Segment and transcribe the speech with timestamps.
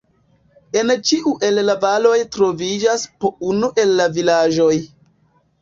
[0.79, 4.73] En ĉiu el la valoj troviĝas po unu el la vilaĝoj.